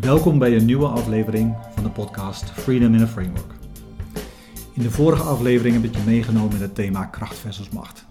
[0.00, 3.52] Welkom bij een nieuwe aflevering van de podcast Freedom in a Framework.
[4.72, 8.06] In de vorige aflevering heb ik je meegenomen in het thema kracht versus macht.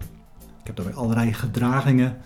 [0.60, 2.16] Ik heb daarbij allerlei gedragingen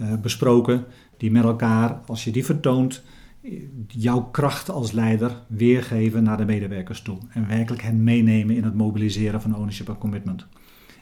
[0.00, 0.84] uh, besproken
[1.16, 3.02] die met elkaar, als je die vertoont,
[3.86, 7.18] jouw kracht als leider weergeven naar de medewerkers toe.
[7.30, 10.46] En werkelijk hen meenemen in het mobiliseren van ownership en commitment.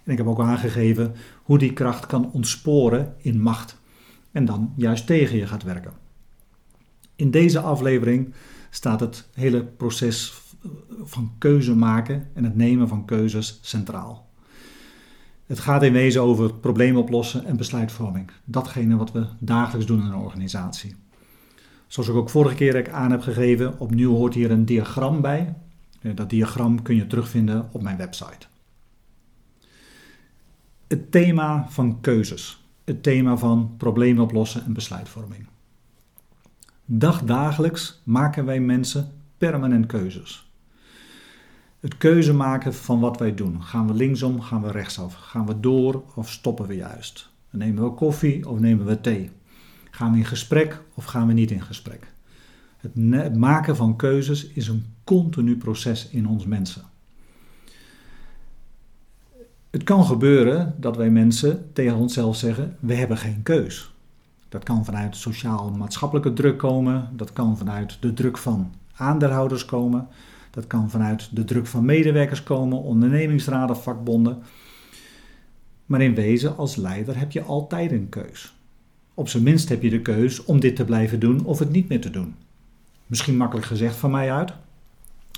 [0.05, 3.77] En ik heb ook aangegeven hoe die kracht kan ontsporen in macht.
[4.33, 6.10] En dan juist tegen je gaat werken.
[7.21, 8.35] In deze aflevering
[8.71, 10.43] staat het hele proces
[11.03, 14.29] van keuze maken en het nemen van keuzes centraal.
[15.47, 18.31] Het gaat in wezen over problemen oplossen en besluitvorming.
[18.45, 20.95] Datgene wat we dagelijks doen in een organisatie.
[21.87, 25.55] Zoals ik ook vorige keer aan heb gegeven, opnieuw hoort hier een diagram bij.
[26.01, 28.47] Eh, dat diagram kun je terugvinden op mijn website.
[30.87, 32.65] Het thema van keuzes.
[32.85, 35.47] Het thema van problemen oplossen en besluitvorming.
[36.93, 40.51] Dagdagelijks maken wij mensen permanent keuzes.
[41.81, 43.63] Het keuze maken van wat wij doen.
[43.63, 45.15] Gaan we linksom, gaan we rechtsaf?
[45.15, 47.29] Gaan we door of stoppen we juist?
[47.51, 49.31] Nemen we koffie of nemen we thee?
[49.91, 52.13] Gaan we in gesprek of gaan we niet in gesprek?
[52.77, 56.83] Het maken van keuzes is een continu proces in ons mensen.
[59.71, 63.90] Het kan gebeuren dat wij mensen tegen onszelf zeggen: we hebben geen keus.
[64.51, 70.09] Dat kan vanuit sociaal-maatschappelijke druk komen, dat kan vanuit de druk van aandeelhouders komen,
[70.51, 74.43] dat kan vanuit de druk van medewerkers komen, ondernemingsraden, vakbonden.
[75.87, 78.55] Maar in wezen, als leider heb je altijd een keus.
[79.15, 81.89] Op zijn minst heb je de keus om dit te blijven doen of het niet
[81.89, 82.35] meer te doen.
[83.07, 84.53] Misschien makkelijk gezegd van mij uit,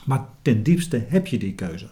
[0.05, 1.89] maar ten diepste heb je die keuze.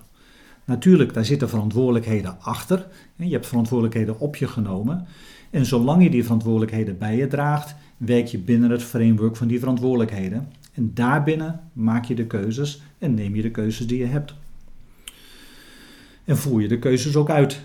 [0.65, 2.87] Natuurlijk, daar zitten verantwoordelijkheden achter.
[3.17, 5.07] Je hebt verantwoordelijkheden op je genomen.
[5.51, 9.59] En zolang je die verantwoordelijkheden bij je draagt, werk je binnen het framework van die
[9.59, 10.49] verantwoordelijkheden.
[10.73, 14.35] En daarbinnen maak je de keuzes en neem je de keuzes die je hebt.
[16.25, 17.61] En voer je de keuzes ook uit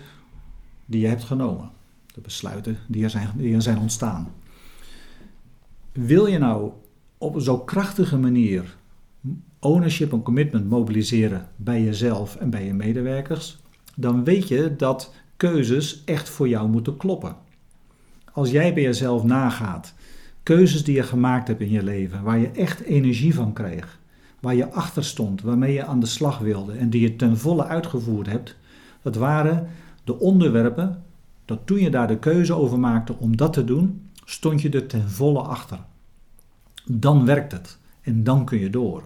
[0.86, 1.70] die je hebt genomen.
[2.14, 4.32] De besluiten die er zijn, die er zijn ontstaan.
[5.92, 6.70] Wil je nou
[7.18, 8.76] op een zo krachtige manier
[9.58, 13.58] ownership en commitment mobiliseren bij jezelf en bij je medewerkers,
[13.94, 17.36] dan weet je dat keuzes echt voor jou moeten kloppen.
[18.36, 19.94] Als jij bij jezelf nagaat,
[20.42, 23.98] keuzes die je gemaakt hebt in je leven, waar je echt energie van kreeg,
[24.40, 27.64] waar je achter stond, waarmee je aan de slag wilde en die je ten volle
[27.64, 28.56] uitgevoerd hebt,
[29.02, 29.68] dat waren
[30.04, 31.02] de onderwerpen
[31.44, 34.86] dat toen je daar de keuze over maakte om dat te doen, stond je er
[34.86, 35.78] ten volle achter.
[36.84, 39.02] Dan werkt het en dan kun je door.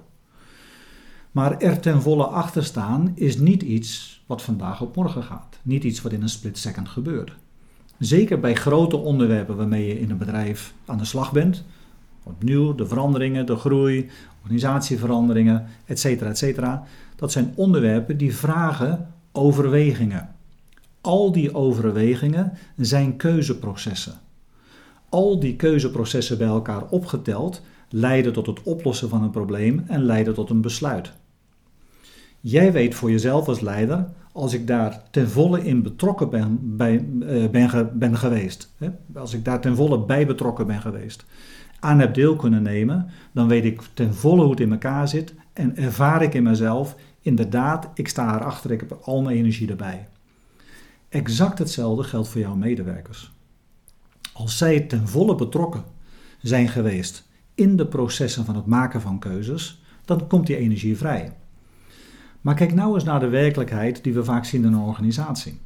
[1.31, 5.59] Maar er ten volle achter staan is niet iets wat vandaag op morgen gaat.
[5.63, 7.37] Niet iets wat in een split second gebeurt.
[8.01, 11.65] Zeker bij grote onderwerpen waarmee je in een bedrijf aan de slag bent.
[12.23, 14.11] Opnieuw de veranderingen, de groei,
[14.43, 16.05] organisatieveranderingen, etc.
[16.05, 16.63] etc.
[17.17, 20.35] Dat zijn onderwerpen die vragen overwegingen.
[21.01, 24.15] Al die overwegingen zijn keuzeprocessen.
[25.09, 30.35] Al die keuzeprocessen bij elkaar opgeteld leiden tot het oplossen van een probleem en leiden
[30.35, 31.13] tot een besluit.
[32.41, 37.05] Jij weet voor jezelf als leider, als ik daar ten volle in betrokken ben, bij,
[37.21, 38.91] uh, ben, ben geweest, hè?
[39.15, 41.25] als ik daar ten volle bij betrokken ben geweest,
[41.81, 45.35] aan heb deel kunnen nemen, dan weet ik ten volle hoe het in elkaar zit
[45.53, 50.09] en ervaar ik in mezelf, inderdaad, ik sta erachter, ik heb al mijn energie erbij.
[51.09, 53.33] Exact hetzelfde geldt voor jouw medewerkers.
[54.33, 55.85] Als zij ten volle betrokken
[56.43, 61.33] zijn geweest in de processen van het maken van keuzes, dan komt die energie vrij.
[62.41, 65.59] Maar kijk nou eens naar de werkelijkheid die we vaak zien in een organisatie.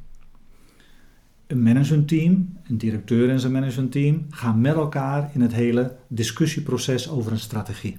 [1.47, 7.31] Een managementteam, een directeur en zijn managementteam gaan met elkaar in het hele discussieproces over
[7.31, 7.97] een strategie.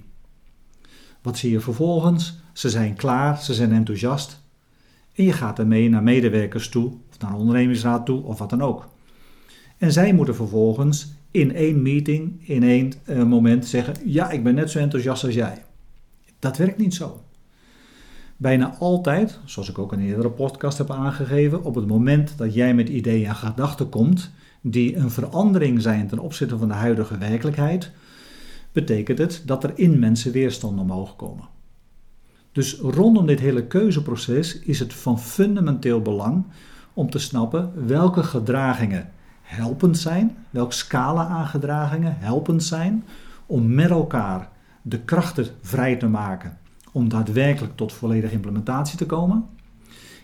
[1.21, 2.39] Wat zie je vervolgens?
[2.53, 4.41] Ze zijn klaar, ze zijn enthousiast.
[5.15, 8.61] En je gaat ermee naar medewerkers toe, of naar een ondernemingsraad toe, of wat dan
[8.61, 8.87] ook.
[9.77, 14.55] En zij moeten vervolgens in één meeting, in één uh, moment zeggen: Ja, ik ben
[14.55, 15.63] net zo enthousiast als jij.
[16.39, 17.23] Dat werkt niet zo.
[18.39, 22.53] Bijna altijd, zoals ik ook in een eerdere podcast heb aangegeven, op het moment dat
[22.53, 24.31] jij met ideeën en gedachten komt
[24.61, 27.91] die een verandering zijn ten opzichte van de huidige werkelijkheid,
[28.71, 31.47] betekent het dat er in mensen weerstand omhoog komen.
[32.51, 36.45] Dus rondom dit hele keuzeproces is het van fundamenteel belang
[36.93, 39.09] om te snappen welke gedragingen
[39.41, 43.03] helpend zijn, welke scala aan gedragingen helpend zijn
[43.45, 44.49] om met elkaar
[44.81, 46.57] de krachten vrij te maken
[46.97, 49.45] om daadwerkelijk tot volledige implementatie te komen.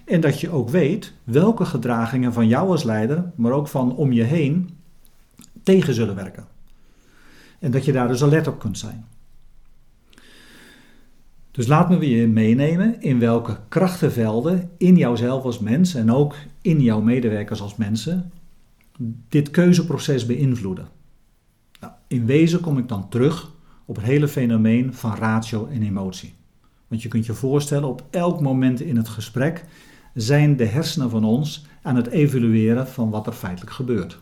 [0.06, 4.12] En dat je ook weet welke gedragingen van jou als leider, maar ook van om
[4.12, 4.70] je heen,
[5.64, 6.48] tegen zullen werken.
[7.60, 9.06] En dat je daar dus alert op kunt zijn.
[11.52, 16.82] Dus laat me weer meenemen in welke krachtenvelden in jouzelf als mens en ook in
[16.82, 18.32] jouw medewerkers als mensen
[19.30, 20.88] dit keuzeproces beïnvloeden.
[21.80, 23.52] Nou, in wezen kom ik dan terug
[23.86, 26.34] op het hele fenomeen van ratio en emotie.
[26.94, 29.64] Want je kunt je voorstellen, op elk moment in het gesprek
[30.14, 34.20] zijn de hersenen van ons aan het evalueren van wat er feitelijk gebeurt.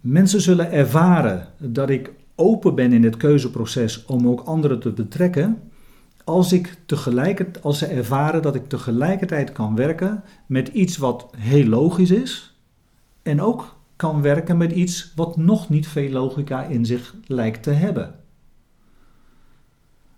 [0.00, 5.58] Mensen zullen ervaren dat ik open ben in het keuzeproces om ook anderen te betrekken,
[6.24, 11.66] als, ik tegelijkertijd, als ze ervaren dat ik tegelijkertijd kan werken met iets wat heel
[11.66, 12.60] logisch is
[13.22, 17.70] en ook kan werken met iets wat nog niet veel logica in zich lijkt te
[17.70, 18.20] hebben.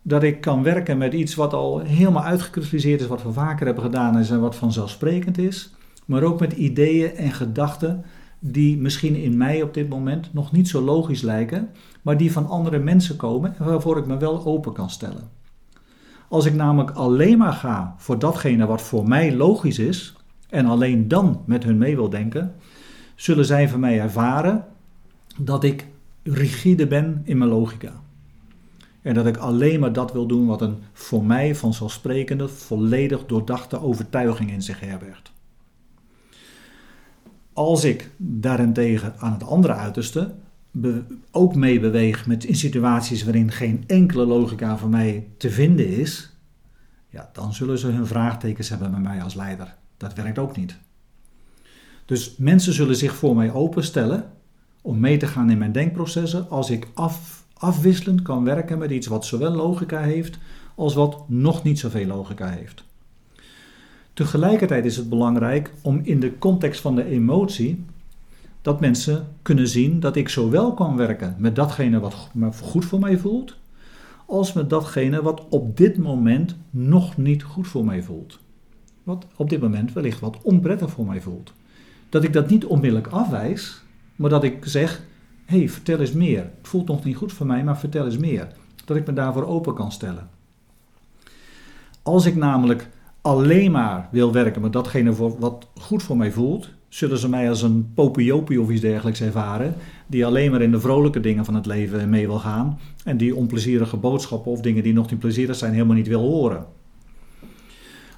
[0.03, 3.85] Dat ik kan werken met iets wat al helemaal uitgekristalliseerd is, wat we vaker hebben
[3.85, 8.05] gedaan en wat vanzelfsprekend is, maar ook met ideeën en gedachten
[8.39, 11.69] die misschien in mij op dit moment nog niet zo logisch lijken,
[12.03, 15.31] maar die van andere mensen komen en waarvoor ik me wel open kan stellen.
[16.29, 20.15] Als ik namelijk alleen maar ga voor datgene wat voor mij logisch is
[20.49, 22.55] en alleen dan met hun mee wil denken,
[23.15, 24.65] zullen zij van mij ervaren
[25.39, 25.87] dat ik
[26.23, 27.93] rigide ben in mijn logica.
[29.03, 33.81] En dat ik alleen maar dat wil doen wat een voor mij vanzelfsprekende, volledig doordachte
[33.81, 35.33] overtuiging in zich herbergt.
[37.53, 40.35] Als ik daarentegen aan het andere uiterste
[41.31, 46.37] ook meebeweeg met in situaties waarin geen enkele logica voor mij te vinden is,
[47.09, 49.75] ja, dan zullen ze hun vraagtekens hebben met mij als leider.
[49.97, 50.77] Dat werkt ook niet.
[52.05, 54.33] Dus mensen zullen zich voor mij openstellen
[54.81, 59.07] om mee te gaan in mijn denkprocessen als ik af, afwisselend kan werken met iets
[59.07, 60.39] wat zowel logica heeft
[60.75, 62.85] als wat nog niet zoveel logica heeft.
[64.13, 67.85] Tegelijkertijd is het belangrijk om in de context van de emotie
[68.63, 72.31] dat mensen kunnen zien dat ik zowel kan werken met datgene wat
[72.63, 73.57] goed voor mij voelt,
[74.27, 78.39] als met datgene wat op dit moment nog niet goed voor mij voelt.
[79.03, 81.53] Wat op dit moment wellicht wat onprettig voor mij voelt.
[82.09, 83.83] Dat ik dat niet onmiddellijk afwijs,
[84.17, 85.03] maar dat ik zeg:
[85.53, 86.39] hey, vertel eens meer.
[86.39, 88.49] Het voelt nog niet goed voor mij, maar vertel eens meer.
[88.85, 90.29] Dat ik me daarvoor open kan stellen.
[92.03, 92.89] Als ik namelijk
[93.21, 97.63] alleen maar wil werken met datgene wat goed voor mij voelt, zullen ze mij als
[97.63, 99.75] een popiopie of iets dergelijks ervaren,
[100.07, 103.37] die alleen maar in de vrolijke dingen van het leven mee wil gaan en die
[103.37, 106.67] onplezierige boodschappen of dingen die nog niet plezierig zijn helemaal niet wil horen.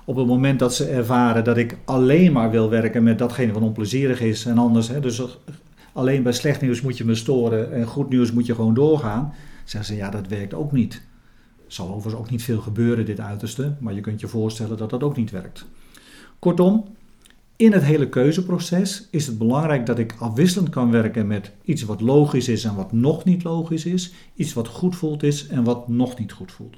[0.05, 3.63] Op het moment dat ze ervaren dat ik alleen maar wil werken met datgene wat
[3.63, 5.23] onplezierig is en anders, hè, dus
[5.94, 9.32] alleen bij slecht nieuws moet je me storen en goed nieuws moet je gewoon doorgaan,
[9.64, 11.02] zeggen ze ja, dat werkt ook niet.
[11.67, 15.02] Zal overigens ook niet veel gebeuren, dit uiterste, maar je kunt je voorstellen dat dat
[15.02, 15.64] ook niet werkt.
[16.38, 16.85] Kortom,
[17.56, 22.00] in het hele keuzeproces is het belangrijk dat ik afwisselend kan werken met iets wat
[22.00, 25.88] logisch is en wat nog niet logisch is, iets wat goed voelt is en wat
[25.88, 26.76] nog niet goed voelt.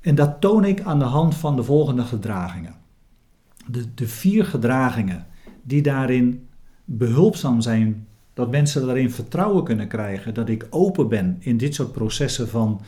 [0.00, 2.74] En dat toon ik aan de hand van de volgende gedragingen.
[3.66, 5.26] De, de vier gedragingen
[5.62, 6.48] die daarin
[6.84, 11.92] behulpzaam zijn, dat mensen daarin vertrouwen kunnen krijgen, dat ik open ben in dit soort
[11.92, 12.80] processen van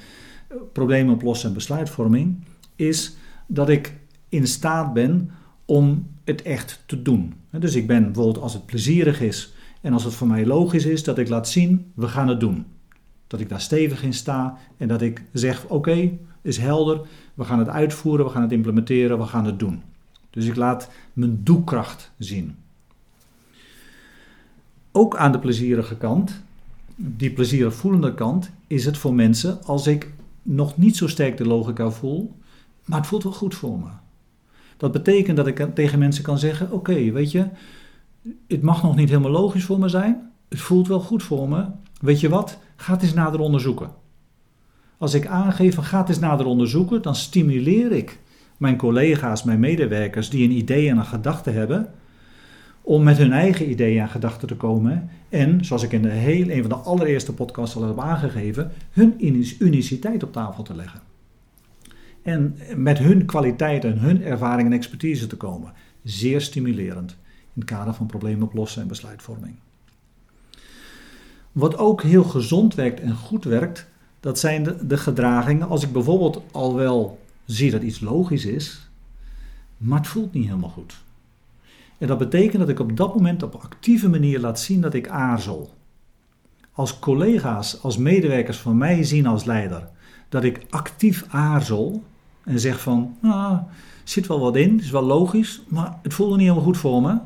[0.49, 2.45] eh, problemen oplossen en besluitvorming,
[2.77, 3.17] is
[3.47, 3.95] dat ik
[4.29, 5.31] in staat ben
[5.65, 7.35] om het echt te doen.
[7.51, 11.05] Dus ik ben bijvoorbeeld als het plezierig is en als het voor mij logisch is,
[11.05, 12.67] dat ik laat zien, we gaan het doen.
[13.27, 16.11] Dat ik daar stevig in sta en dat ik zeg, oké,
[16.43, 17.01] is helder,
[17.35, 19.83] we gaan het uitvoeren, we gaan het implementeren, we gaan het doen.
[20.31, 22.57] Dus ik laat mijn doekracht zien.
[24.97, 26.43] Ook aan de plezierige kant,
[26.97, 30.13] die plezierig voelende kant, is het voor mensen als ik
[30.43, 32.35] nog niet zo sterk de logica voel,
[32.85, 33.89] maar het voelt wel goed voor me.
[34.77, 37.47] Dat betekent dat ik tegen mensen kan zeggen: Oké, weet je,
[38.47, 40.33] het mag nog niet helemaal logisch voor me zijn.
[40.49, 41.65] Het voelt wel goed voor me.
[42.01, 42.59] Weet je wat?
[42.77, 43.91] Ga het eens nader onderzoeken.
[44.99, 48.19] Als ik aangeef ga het eens nader onderzoeken, dan stimuleer ik
[48.57, 51.95] mijn collega's, mijn medewerkers die een idee en een gedachte hebben,
[52.87, 55.11] om met hun eigen ideeën en gedachten te komen.
[55.29, 59.15] En, zoals ik in de heel, een van de allereerste podcasts al heb aangegeven, hun
[59.59, 61.01] uniciteit op tafel te leggen
[62.27, 65.73] en met hun kwaliteiten, hun ervaring en expertise te komen.
[66.03, 67.11] Zeer stimulerend
[67.55, 69.55] in het kader van problemen oplossen en besluitvorming.
[71.53, 73.87] Wat ook heel gezond werkt en goed werkt,
[74.21, 75.69] dat zijn de, de gedragingen.
[75.69, 78.89] Als ik bijvoorbeeld al wel zie dat iets logisch is,
[79.77, 81.05] maar het voelt niet helemaal goed.
[81.99, 85.09] En dat betekent dat ik op dat moment op actieve manier laat zien dat ik
[85.09, 85.75] aarzel.
[86.73, 89.89] Als collega's, als medewerkers van mij zien als leider
[90.29, 92.03] dat ik actief aarzel,
[92.45, 93.59] en zeg van, nou,
[94.05, 97.19] zit wel wat in, is wel logisch, maar het voelde niet helemaal goed voor me.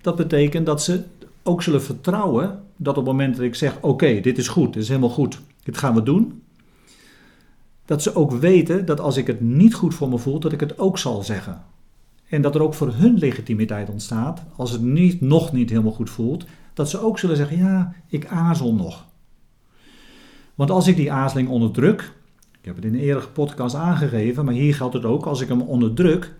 [0.00, 1.04] Dat betekent dat ze
[1.42, 4.82] ook zullen vertrouwen dat op het moment dat ik zeg, oké, dit is goed, dit
[4.82, 6.42] is helemaal goed, dit gaan we doen.
[7.84, 10.60] Dat ze ook weten dat als ik het niet goed voor me voel, dat ik
[10.60, 11.62] het ook zal zeggen.
[12.28, 16.10] En dat er ook voor hun legitimiteit ontstaat, als het niet, nog niet helemaal goed
[16.10, 19.06] voelt, dat ze ook zullen zeggen: Ja, ik aarzel nog.
[20.54, 22.12] Want als ik die aarzeling onderdruk,
[22.60, 25.48] ik heb het in een eerdere podcast aangegeven, maar hier geldt het ook, als ik
[25.48, 26.34] hem onderdruk,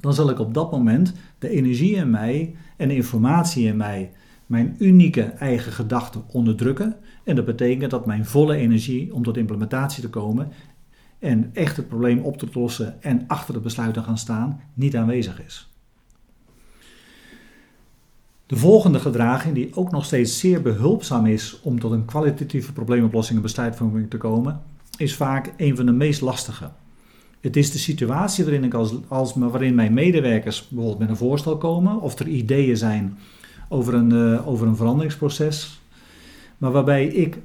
[0.00, 4.12] dan zal ik op dat moment de energie in mij en de informatie in mij,
[4.46, 6.96] mijn unieke eigen gedachten onderdrukken.
[7.24, 10.52] En dat betekent dat mijn volle energie om tot implementatie te komen
[11.24, 14.96] en echt het probleem op te lossen en achter het besluit te gaan staan, niet
[14.96, 15.68] aanwezig is.
[18.46, 23.36] De volgende gedraging, die ook nog steeds zeer behulpzaam is om tot een kwalitatieve probleemoplossing
[23.36, 24.62] en besluitvorming te komen,
[24.96, 26.70] is vaak een van de meest lastige.
[27.40, 31.58] Het is de situatie waarin, ik als, als, waarin mijn medewerkers bijvoorbeeld met een voorstel
[31.58, 33.18] komen, of er ideeën zijn
[33.68, 35.80] over een, uh, over een veranderingsproces,
[36.58, 37.38] maar waarbij ik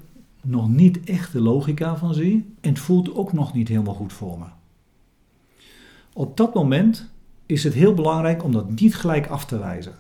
[0.50, 4.14] nog niet echt de logica van zie en het voelt ook nog niet helemaal goed
[4.14, 4.46] voor me.
[6.14, 7.10] Op dat moment
[7.46, 9.94] is het heel belangrijk om dat niet gelijk af te wijzen.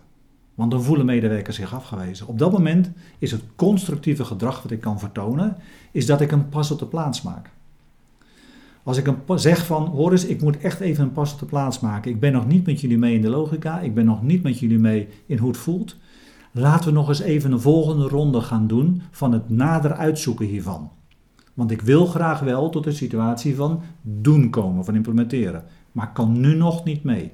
[0.55, 2.27] Want dan voelen medewerkers zich afgewezen.
[2.27, 5.57] Op dat moment is het constructieve gedrag wat ik kan vertonen,
[5.91, 7.49] is dat ik een pas op de plaats maak.
[8.83, 11.45] Als ik een zeg van, hoor eens, ik moet echt even een pas op de
[11.45, 12.11] plaats maken.
[12.11, 14.59] Ik ben nog niet met jullie mee in de logica, ik ben nog niet met
[14.59, 15.95] jullie mee in hoe het voelt.
[16.51, 20.91] Laten we nog eens even een volgende ronde gaan doen van het nader uitzoeken hiervan.
[21.53, 25.63] Want ik wil graag wel tot een situatie van doen komen, van implementeren.
[25.91, 27.31] Maar kan nu nog niet mee.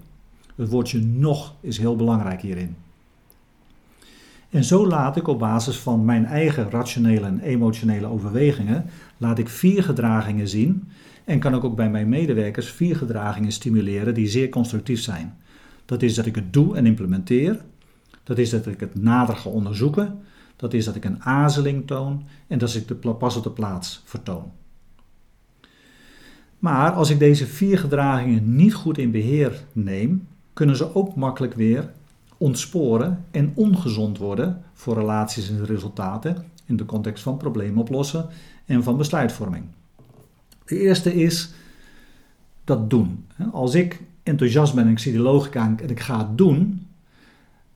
[0.55, 2.75] Het woordje nog is heel belangrijk hierin.
[4.49, 8.85] En zo laat ik op basis van mijn eigen rationele en emotionele overwegingen,
[9.17, 10.87] laat ik vier gedragingen zien
[11.23, 15.37] en kan ik ook bij mijn medewerkers vier gedragingen stimuleren die zeer constructief zijn.
[15.85, 17.61] Dat is dat ik het doe en implementeer.
[18.25, 20.19] Dat is dat ik het nader ga onderzoeken.
[20.55, 24.01] Dat is dat ik een aarzeling toon en dat ik de pas op de plaats
[24.05, 24.51] vertoon.
[26.59, 31.53] Maar als ik deze vier gedragingen niet goed in beheer neem, kunnen ze ook makkelijk
[31.53, 31.91] weer
[32.37, 38.27] ontsporen en ongezond worden voor relaties en resultaten in de context van problemen oplossen
[38.65, 39.63] en van besluitvorming.
[40.65, 41.53] De eerste is
[42.63, 43.25] dat doen.
[43.51, 46.84] Als ik enthousiast ben en ik zie de logica en ik ga het doen,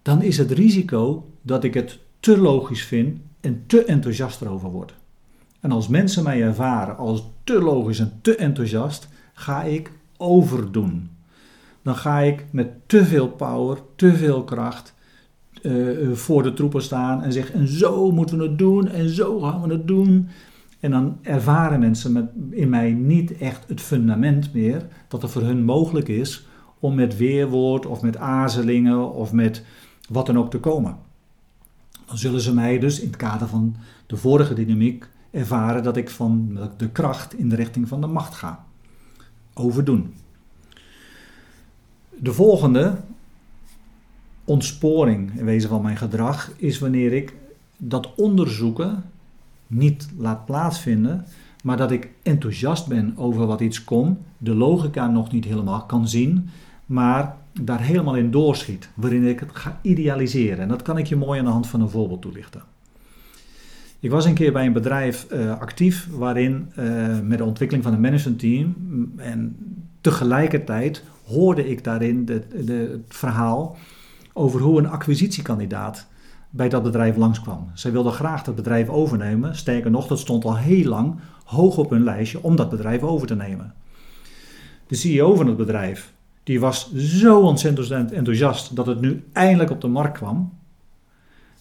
[0.10, 4.94] dan is het risico dat ik het te logisch vind en te enthousiast erover word.
[5.60, 11.10] En als mensen mij ervaren als te logisch en te enthousiast, ga ik overdoen
[11.82, 14.96] dan ga ik met te veel power, te veel kracht
[15.62, 19.40] uh, voor de troepen staan en zeg: en zo moeten we het doen en zo
[19.40, 20.28] gaan we het doen.
[20.80, 25.42] En dan ervaren mensen met, in mij niet echt het fundament meer dat er voor
[25.42, 26.48] hun mogelijk is
[26.80, 29.64] om met weerwoord of met aarzelingen of met
[30.10, 30.98] wat dan ook te komen.
[32.06, 33.76] Dan zullen ze mij dus in het kader van
[34.06, 38.36] de vorige dynamiek ervaren dat ik van de kracht in de richting van de macht
[38.36, 38.66] ga.
[39.54, 40.14] Overdoen.
[42.10, 42.98] De volgende
[44.44, 47.36] ontsporing in wezen van mijn gedrag is wanneer ik
[47.78, 49.04] dat onderzoeken
[49.68, 51.26] niet laat plaatsvinden,
[51.64, 56.08] maar dat ik enthousiast ben over wat iets komt, de logica nog niet helemaal kan
[56.08, 56.50] zien,
[56.90, 60.60] maar daar helemaal in doorschiet, waarin ik het ga idealiseren.
[60.60, 62.62] En dat kan ik je mooi aan de hand van een voorbeeld toelichten.
[64.00, 67.94] Ik was een keer bij een bedrijf uh, actief waarin uh, met de ontwikkeling van
[67.94, 68.76] een managementteam
[69.18, 69.56] en
[70.02, 73.78] tegelijkertijd hoorde ik daarin het verhaal
[74.34, 76.08] over hoe een acquisitiekandidaat
[76.50, 77.70] bij dat bedrijf langskwam.
[77.74, 79.56] Zij wilden graag dat bedrijf overnemen.
[79.56, 83.28] Sterker nog, dat stond al heel lang hoog op hun lijstje om dat bedrijf over
[83.28, 83.74] te nemen.
[84.88, 86.14] De CEO van het bedrijf
[86.50, 90.54] die was zo ontzettend enthousiast dat het nu eindelijk op de markt kwam.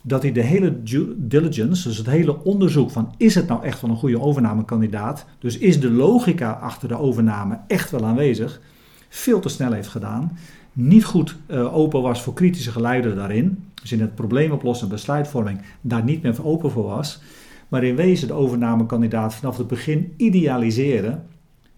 [0.03, 3.81] Dat hij de hele due diligence, dus het hele onderzoek van is het nou echt
[3.81, 8.61] wel een goede overnamekandidaat, dus is de logica achter de overname echt wel aanwezig,
[9.09, 10.39] veel te snel heeft gedaan.
[10.73, 13.65] Niet goed uh, open was voor kritische geluiden daarin.
[13.83, 17.21] Dus in het probleemoplossen en besluitvorming daar niet meer open voor was.
[17.69, 21.27] Maar in wezen de overnamekandidaat vanaf het begin idealiseren.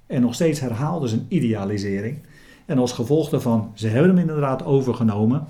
[0.07, 2.19] En nog steeds herhaalde zijn idealisering.
[2.71, 5.45] En als gevolg daarvan, ze hebben hem inderdaad overgenomen.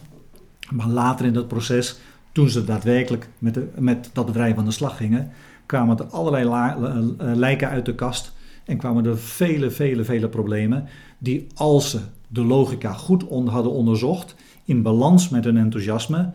[0.70, 1.98] Maar later in dat proces,
[2.32, 5.30] toen ze daadwerkelijk met, de, met dat bedrijf aan de slag gingen,
[5.66, 8.32] kwamen er allerlei eh, lijken uit de kast.
[8.64, 11.98] En kwamen er vele, vele, vele problemen die als ze
[12.28, 14.34] de logica goed hadden onderzocht,
[14.64, 16.30] in balans met hun enthousiasme,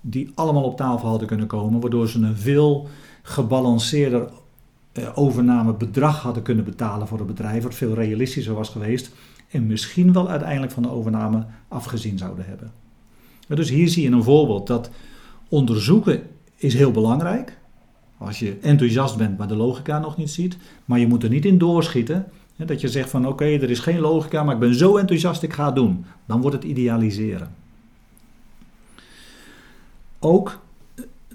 [0.00, 2.88] die allemaal op tafel hadden kunnen komen, waardoor ze een veel
[3.22, 4.28] gebalanceerder
[4.92, 9.12] eh, overnamebedrag hadden kunnen betalen voor het bedrijf, wat veel realistischer was geweest
[9.50, 12.72] en misschien wel uiteindelijk van de overname afgezien zouden hebben.
[13.48, 14.90] Dus hier zie je een voorbeeld dat
[15.48, 16.22] onderzoeken
[16.56, 17.58] is heel belangrijk,
[18.18, 20.56] Als je enthousiast bent, maar de logica nog niet ziet.
[20.84, 22.26] Maar je moet er niet in doorschieten.
[22.56, 25.52] Dat je zegt van oké, er is geen logica, maar ik ben zo enthousiast, ik
[25.52, 26.04] ga het doen.
[26.26, 27.54] Dan wordt het idealiseren.
[30.18, 30.60] Ook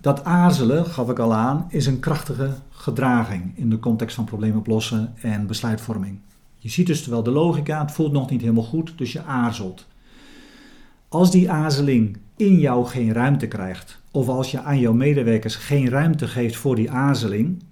[0.01, 4.57] dat aarzelen, gaf ik al aan, is een krachtige gedraging in de context van problemen
[4.57, 6.19] oplossen en besluitvorming.
[6.65, 9.85] Je ziet dus wel de logica, het voelt nog niet helemaal goed, dus je aarzelt.
[11.07, 15.89] Als die aarzeling in jou geen ruimte krijgt, of als je aan jouw medewerkers geen
[15.89, 17.63] ruimte geeft voor die aarzeling,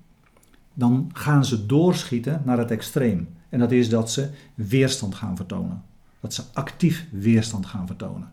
[0.73, 3.27] dan gaan ze doorschieten naar het extreem.
[3.50, 5.83] En dat is dat ze weerstand gaan vertonen.
[6.19, 8.31] Dat ze actief weerstand gaan vertonen.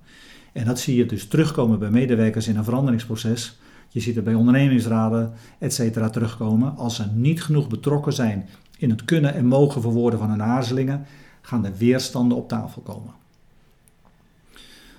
[0.52, 3.58] En dat zie je dus terugkomen bij medewerkers in een veranderingsproces.
[3.88, 6.76] Je ziet het bij ondernemingsraden, et cetera, terugkomen.
[6.76, 8.48] Als ze niet genoeg betrokken zijn
[8.80, 11.06] in het kunnen en mogen verwoorden van hun aarzelingen,
[11.40, 13.12] gaan de weerstanden op tafel komen.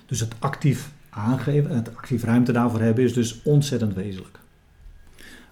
[0.06, 4.38] Dus het actief aangeven, het actief ruimte daarvoor hebben, is dus ontzettend wezenlijk.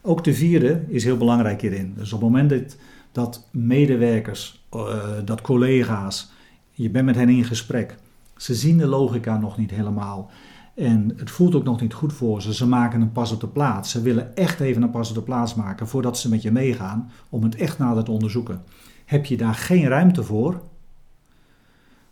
[0.03, 1.95] Ook de vierde is heel belangrijk hierin.
[1.97, 2.77] Dus op het moment
[3.13, 6.31] dat, medewerkers, uh, dat collega's,
[6.71, 7.97] je bent met hen in gesprek,
[8.37, 10.31] ze zien de logica nog niet helemaal.
[10.75, 12.55] En het voelt ook nog niet goed voor ze.
[12.55, 13.91] Ze maken een pas op de plaats.
[13.91, 17.11] Ze willen echt even een pas op de plaats maken voordat ze met je meegaan
[17.29, 18.63] om het echt nader te onderzoeken.
[19.05, 20.63] Heb je daar geen ruimte voor,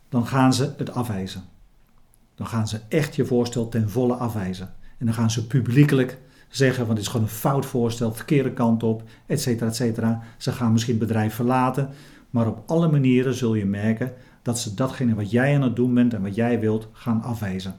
[0.09, 1.43] dan gaan ze het afwijzen.
[2.35, 4.73] Dan gaan ze echt je voorstel ten volle afwijzen.
[4.97, 8.83] En dan gaan ze publiekelijk zeggen van dit is gewoon een fout voorstel, verkeerde kant
[8.83, 10.21] op, et cetera, et cetera.
[10.37, 11.89] Ze gaan misschien het bedrijf verlaten,
[12.29, 15.93] maar op alle manieren zul je merken dat ze datgene wat jij aan het doen
[15.93, 17.75] bent en wat jij wilt gaan afwijzen.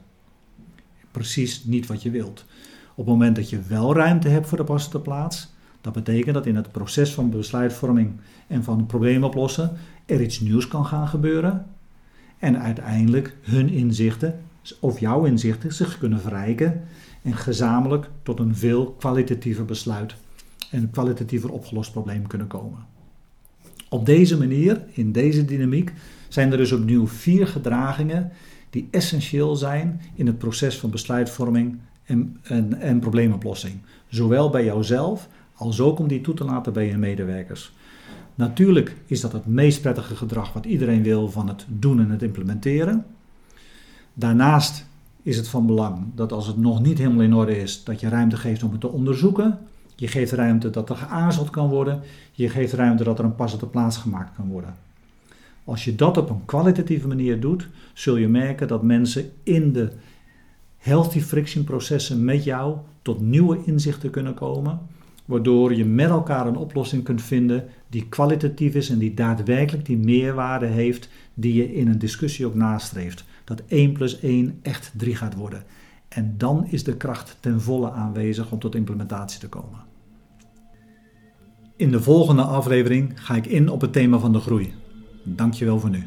[1.11, 2.45] Precies niet wat je wilt.
[2.91, 6.45] Op het moment dat je wel ruimte hebt voor de passende plaats, dat betekent dat
[6.45, 8.11] in het proces van besluitvorming
[8.47, 9.71] en van problemen oplossen
[10.05, 11.65] er iets nieuws kan gaan gebeuren.
[12.39, 14.39] En uiteindelijk hun inzichten
[14.79, 16.81] of jouw inzichten zich kunnen verrijken
[17.21, 20.15] en gezamenlijk tot een veel kwalitatiever besluit
[20.71, 22.85] en een kwalitatiever opgelost probleem kunnen komen.
[23.89, 25.93] Op deze manier, in deze dynamiek,
[26.27, 28.31] zijn er dus opnieuw vier gedragingen
[28.71, 33.79] die essentieel zijn in het proces van besluitvorming en, en, en probleemoplossing.
[34.07, 37.73] Zowel bij jouzelf als ook om die toe te laten bij je medewerkers.
[38.35, 42.21] Natuurlijk is dat het meest prettige gedrag wat iedereen wil van het doen en het
[42.21, 43.05] implementeren.
[44.13, 44.85] Daarnaast
[45.21, 48.09] is het van belang dat als het nog niet helemaal in orde is, dat je
[48.09, 49.59] ruimte geeft om het te onderzoeken.
[49.95, 52.01] Je geeft ruimte dat er geaarzeld kan worden.
[52.31, 54.75] Je geeft ruimte dat er een pas op de plaats gemaakt kan worden.
[55.63, 59.91] Als je dat op een kwalitatieve manier doet, zul je merken dat mensen in de
[60.77, 64.79] healthy friction processen met jou tot nieuwe inzichten kunnen komen,
[65.25, 69.97] waardoor je met elkaar een oplossing kunt vinden die kwalitatief is en die daadwerkelijk die
[69.97, 73.23] meerwaarde heeft die je in een discussie ook nastreeft.
[73.43, 75.63] Dat 1 plus 1 echt 3 gaat worden.
[76.07, 79.79] En dan is de kracht ten volle aanwezig om tot implementatie te komen.
[81.75, 84.73] In de volgende aflevering ga ik in op het thema van de groei.
[85.23, 86.05] Dankjewel voor nu.